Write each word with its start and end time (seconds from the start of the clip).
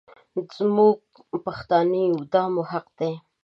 مونږ 0.75 1.03
پښتانه 1.45 1.99
يو 2.09 2.17
دا 2.33 2.43
مو 2.53 2.63
حق 2.71 2.85
دی. 2.97 3.13